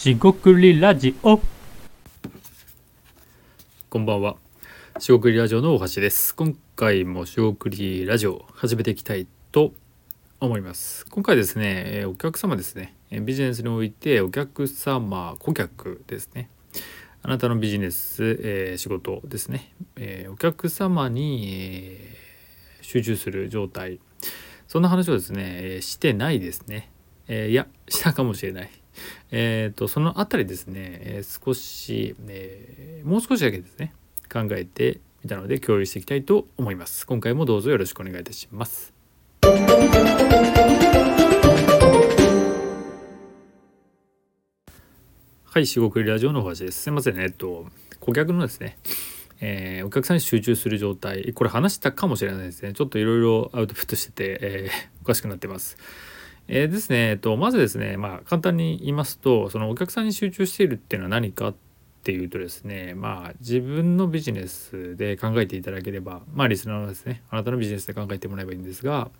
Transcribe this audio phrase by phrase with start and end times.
[0.00, 1.38] しごくりラジオ
[3.90, 4.36] こんばんは。
[4.98, 6.34] しごくりラジオの大橋です。
[6.34, 9.74] 今回もしごくりラジオ始めていきたいと
[10.40, 11.04] 思います。
[11.04, 16.48] 今回ですね、えお客様ですね、えビジネスにおいてお客様、顧客ですね。
[17.22, 24.00] あなたのビジネス、えー仕事ですね、えーお客様に、えー集中する状態。
[24.66, 26.90] そんな話をですね、えーしてないですね。
[27.28, 28.79] えーいや、したかもしれない。
[29.30, 33.94] えー、とそのあたりですね、えー少し、えーもう少しだけですね
[34.32, 37.06] 考えてみたので共有していきたいと思います。
[37.06, 38.92] 今回もどうぞよろしくお願いいたします。
[45.44, 46.82] はい四国ラジオのお話です。
[46.82, 47.24] すいませんね。
[47.24, 47.66] えっと
[47.98, 48.78] 顧客のですね
[49.40, 51.32] えーお客さんに集中する状態。
[51.32, 52.72] これ話したかもしれないですね。
[52.72, 55.76] ちょっといろいろアウトプットしてて、えーおかしくなってます。
[56.52, 61.54] えーですね、えっと、まずですね、まあ、簡単に言いますとそのお客さんに集中しているっていうのは何かっ
[62.02, 69.10] ていうとですねまあ自分のビジネスで考えていただければまあリスナーのですねあなたのビジネスで考えてもらえばいいんですが、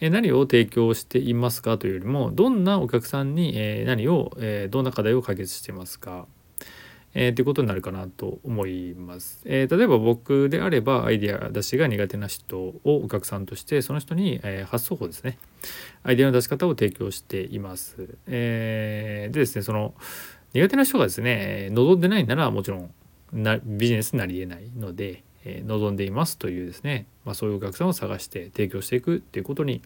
[0.00, 6.26] え何を提供していますかというよりもどんなお客さんに、えー何を、えどんな課題を解決していますか
[7.14, 15.38] えー、っていうことになるかなと思います、えー例えば僕であればアイデア出しが苦手な人をお客さんとしてその人に、えー発想法ですね。
[16.02, 19.94] アイデアの出し方を提供しています、えーでですねその
[20.52, 22.90] 苦手な人がですね望んでないならもちろん
[23.32, 29.82] なビジネスになり得ないので、えー望んでいますというですね、まあ、そういうお客さんを探して提供していくっていうことに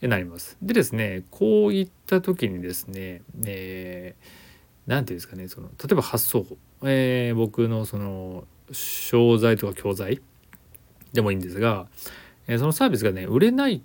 [0.00, 0.56] なります。
[0.62, 4.43] でですねこういった時にですね、えー
[4.86, 10.20] なんていうんですかねその例えば発送法、えー僕のその商材とか教材
[11.12, 11.86] でもいいんですが、
[12.46, 13.80] えーそのサービスがね売れないっ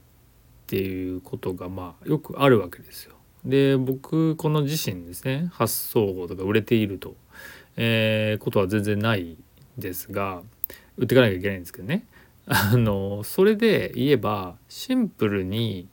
[0.68, 3.16] ていうことがまあよくあるわけですよ。
[3.46, 7.16] で僕この自身ですね発送法とか売れていると、
[7.78, 9.38] えーことは全然ない
[9.78, 10.42] ですが
[10.98, 12.06] 売っていかなきゃいけないんですけどね
[12.48, 15.88] あのそれで言えばシンプルに、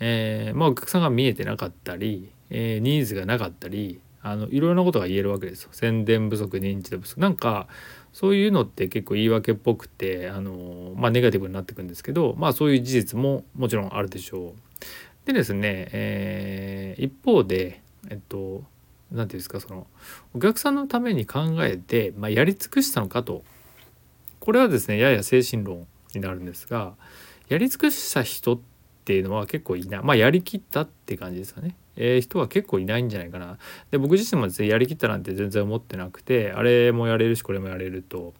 [0.00, 5.70] えーまあ、お客さんが見えてなかったり、えーニーズがなかったりあのいろいろなことが言えるわけですよ。
[5.72, 7.20] 宣伝不足認知度不足。
[7.20, 7.68] なんか
[8.12, 14.52] そういうのって結構言い訳っぽくてあの、まあ、ネガティブになってくんですけどまあそういう事実ももちろんあるでしょう。
[15.26, 17.80] でですね、えー一方で
[18.10, 18.64] えっと
[19.10, 19.86] 何て言うんですかその
[20.34, 23.42] お客さんのために考えて、まあ、やり尽くしたのかと。
[24.40, 26.94] これはですねやや精神論になるんですが
[27.48, 28.60] やり尽くした人っ
[29.04, 30.02] ていうのは結構いない。
[30.02, 33.58] まあやりきったって感じですかね、えー人は結構いないんじゃないかな
[33.90, 38.32] で僕自身もですねやりきったなんて全然思ってなくてあれもやれるしこれもやれると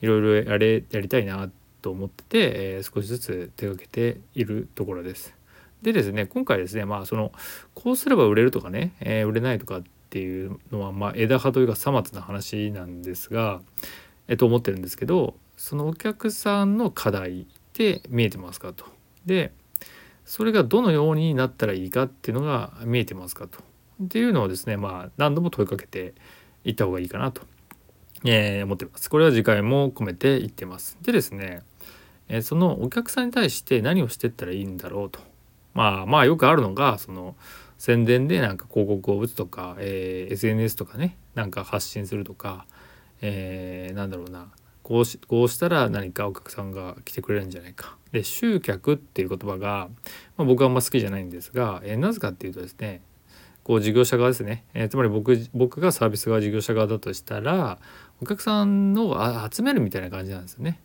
[0.00, 1.50] いろいろやれやりたいな
[1.82, 5.34] と思ってて、えー少しずつ手がけているところです。
[5.82, 7.32] でですね今回ですねまあその
[7.74, 13.62] こうすれば売れるとかね、えー売れないとかっていうのはまあ枝葉というかさまつな話なんですが
[14.28, 18.84] えっと思ってるんですけどそのお客さんの課題って見えてますかと。
[19.24, 19.52] で
[20.30, 23.64] それがどのようになったらいいかっていうのが見えてますかと。
[24.04, 26.14] っていうのをですねまあ何度も問いかけて
[26.62, 27.42] いった方がいいかなと、
[28.24, 29.10] えー思ってます。
[29.10, 30.96] これは次回も込めて言ってます。
[31.02, 31.62] でですね、
[32.28, 35.18] えーそのお客さんに対して何をしてったらいいんだろうと。
[35.74, 37.34] まあまあよくあるのがその
[37.76, 42.66] 宣伝でなんか広告を打つとか、えー SNS とかねなんか発信するとか、
[43.20, 44.46] えーなんだろうな
[44.90, 47.96] こうしこうしたら何かお客さんが来てくれるんじゃないか。
[48.10, 49.88] で集客っていう言葉が、
[50.36, 53.00] まあ、僕はあんま好きじゃないんですが、えなぜかっていうとですね
[53.62, 57.78] こう事業者側ですね、えーつまり僕僕がサービス側事業者側だとしたら
[58.20, 60.80] お客さんの集めるみたいな感じなんですよね。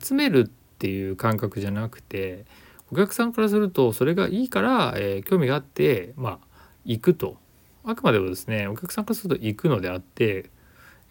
[0.00, 2.46] 集めるっていう感覚じゃなくて
[2.90, 6.38] お客さんからするとそれがいいから、えー興味があってまあ
[6.86, 7.36] 行くと
[7.84, 10.48] あくまでもですねお客さんからすると行くのであって、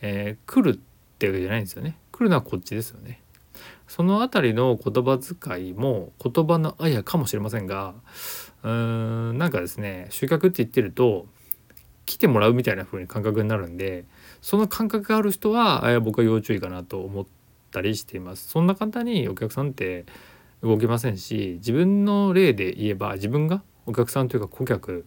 [0.01, 0.79] えー来るっ
[1.19, 3.21] てわけじゃないんですよね来るのはこっちですよね
[3.89, 7.93] そのあたりの言葉遣いも言葉のあやかもしれませんが
[8.63, 8.71] うー
[9.33, 11.27] んなんかですね集客って言ってると
[12.05, 14.05] 来てもらうみたいな風に感覚になるんで
[14.41, 17.25] その感覚がある人は、僕は要注意かなと思っ
[17.71, 20.05] たりしていますそんな簡単にお客さんって
[20.61, 25.05] 動けませんし自分の例で言えば自分がお客さんというか顧客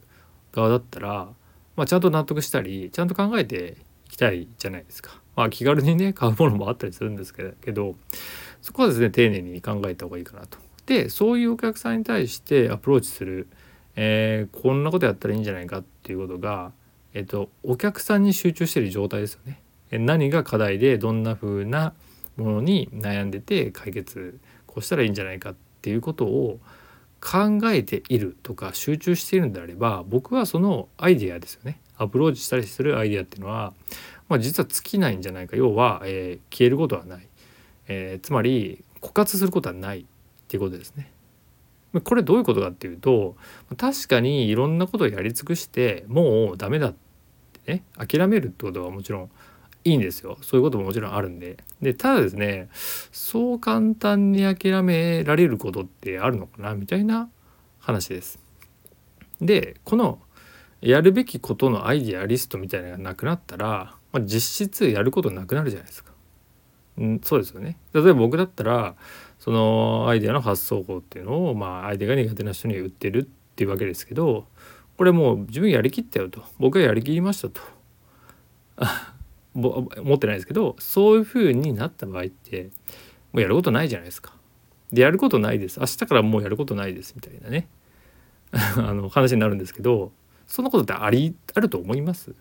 [0.53, 1.29] 側だったら、
[1.77, 5.23] まあ、ちゃんと納得したりちゃんと考えていきたいじゃないですか。
[5.39, 7.95] まあ、気軽にね買うものもあったりするんですけど
[8.61, 10.59] そこはですね丁寧に考えた方がいいかなと。
[10.85, 13.47] でそういうお客さんに対してアプローチする、
[13.95, 16.73] えーこんなことやったらいいんじゃないかっていうことが、
[17.15, 19.63] えっと、お客さんに集中してる状態ですよね。
[19.93, 21.93] 何が課題でどんな風な
[22.37, 26.59] ものに悩んでて解決こうしたらいいんじゃないかっていうことを
[27.21, 33.73] 考えているとか集中しているんであれば僕はそのアイデアですよねアプローチしたりするアイデアっていうのは、
[34.29, 37.29] まあ、実は尽きないんじゃないか要は、えー、消えることはない、
[37.89, 40.05] えー、つまり枯渇することはないっ
[40.49, 41.11] ていうことですね。
[42.05, 43.35] これどういうことかっていうと
[43.79, 46.95] 確かにいろんなことをやり尽くしてもうダメだっ
[47.65, 49.31] てね諦めるってことはもちろん
[49.85, 52.69] いいんですよそういうことももちろんあるんででただですね
[53.11, 57.31] そう簡単に諦められることってあるのかなみたいな
[57.79, 58.39] 話です。
[59.41, 60.19] でこの
[60.81, 66.13] やるべきことのアイデアリストみたいなのがなくなったら、まあ、実質やることなくなるじゃないですか。
[67.01, 67.79] んそうですよね。
[67.93, 68.95] 例えば僕だったら
[69.39, 73.25] そのアイデアの発想法っていうのをまあ相手が苦手な人に売ってるっ
[73.57, 74.47] ていうわけですけど
[74.97, 76.43] これもう自分やりきったよと。
[76.59, 77.61] 僕はやりきりましたと。
[79.55, 82.71] 思ってないですけどそういう風になった場合って
[83.33, 84.35] もうやることないじゃないですか。
[84.93, 85.81] でやることないです。
[85.81, 87.69] 明日からもうやることないですみたいなね。
[88.53, 90.13] あの話になるんですけど
[90.49, 92.35] そんなことってありあると思います？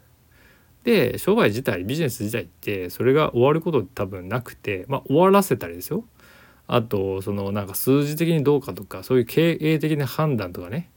[0.84, 6.06] で商売自体ビジネス自体ってそれが終わることって多分なくてまあ終わらせたりですよ。
[6.66, 10.90] あとそのなんか数字的にどうかとかそういう経営的な判断とかね、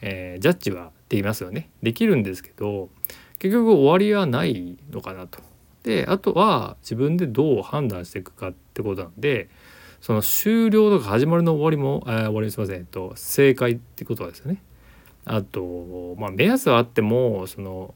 [0.00, 1.70] えー、ジャッジはできますよね。
[1.82, 2.88] できるんですけど
[3.38, 5.40] 結局終わりはないのかなと。
[5.82, 9.50] であとは自分でどう判断していくかってことなんで
[10.00, 14.62] その終了とか始まりの終わりも、えー、終わりすいません、えっと、正解ってことはですよね。
[15.24, 17.94] あとまあ目安はあってもその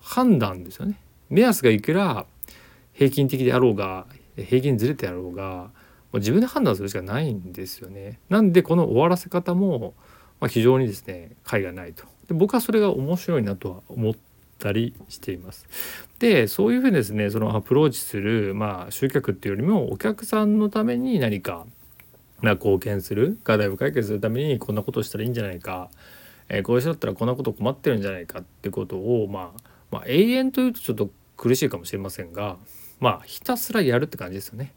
[0.00, 0.98] 判断ですよね。
[1.28, 2.26] 目安がいくら
[2.92, 4.06] 平均的であろうが
[4.36, 5.70] 平均ずれてあろうが
[6.16, 8.18] う自分で判断するしかないんですよね。
[8.28, 9.94] なんでこの終わらせ方も、
[10.40, 12.04] まあ、非常にですね解がないと。
[12.28, 14.14] で僕はそれが面白いなとは思っ
[14.58, 15.66] たりしています。
[16.18, 21.66] でそういうふうにですねそのアプローチする、まあ、集客っていうよりもお客さんのために何か
[22.42, 25.90] 貢献する課題を解決するためにこんなことしたらいいんじゃないか、
[26.48, 29.60] えー、こういう人だったらこんなこと困ってるんじゃないかってことを、まあ、
[29.90, 32.56] まあ永遠というとちょっと苦しいかもしれませんが
[33.00, 34.72] まあひたすらやるって感じですよね。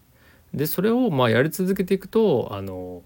[0.54, 3.04] でそれをまあやり続けていくとあの、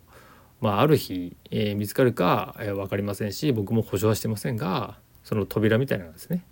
[0.61, 6.45] まあ、ある日、えー、見つかるか、えー、分かりませんし僕も保証はしてませんがその扉みたいなのがですね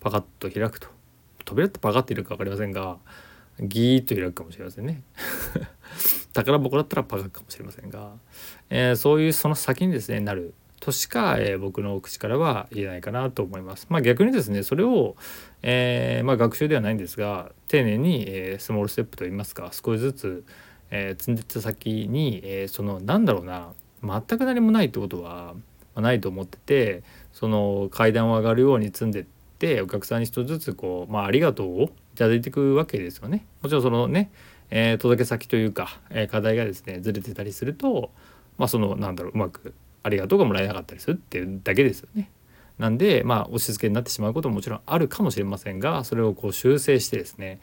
[0.00, 0.88] パカッと開くと
[1.44, 2.96] 扉ってパカッといるか分かりませんが
[3.60, 5.02] ギーッと開くかもしれませんね
[6.32, 8.14] 宝箱だったらパカッかもしれませんが、
[8.70, 13.86] えー、そういうその先にですねなるとしか、えー、僕の口からは言えないかなと思います。
[13.90, 15.16] まあ、逆にですねそれを、
[15.62, 20.44] えー、まあ、学習ではないんですが丁寧に、えー、スモールステップといいますか少しずつ、
[20.90, 23.72] え積んでいった先に、えそのなんだろうな
[24.02, 25.54] 全く何もないってことは、
[25.94, 27.02] まないと思ってて
[27.32, 29.24] その階段を上がるように積んでっ
[29.58, 33.44] てお客さんに一つずつこう、まあ、ありがとうをいただいていくわけですよね。
[33.60, 34.30] もちろんそのね、
[34.70, 38.10] え届け先というか、え課題がですねずれてたりすると、
[38.56, 42.30] まあ、そのなんだろううまくありがとうがもらえなかったりするっていうだけですよね。
[42.78, 47.60] なんでまあ押し付けになってしまうことももちろんあるかもしれませんがそれをこう修正してですね、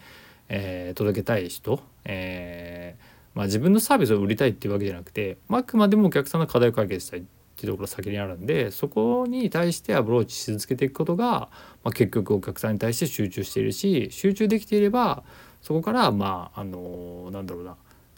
[0.49, 7.23] えー、届けたい人、えー、まあ、自分のサービスを売りたいっていうわけじゃなくて、まあ、くまでもお客さんの課題を解決したいっ
[7.57, 11.49] ていうところ先にあるんでそこに対してアプローチし続けていくことが、
[11.83, 15.23] まあ、結局お客さんに対して集中しているし集中できていれば
[15.61, 17.75] そこからまああのなんだろうな、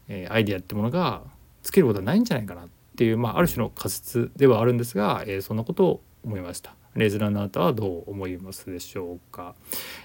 [0.08, 1.22] えー、アイデアってものが
[1.62, 2.68] つけることはないんじゃないかな
[2.98, 6.74] っていう、まあ、ある種の仮説ではあるんですが、えー、そんなことを思いました。
[6.96, 9.54] レズラーのあたはどう思いますでしょうか、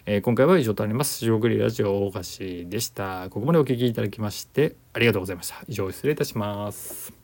[0.05, 1.21] えー、今回は以上となります。
[1.21, 3.31] 中国ラジオ大橋でした。
[3.31, 5.65] ここまでお聞きいただきましてありがとうございました。
[5.69, 7.22] 以上失礼いたします。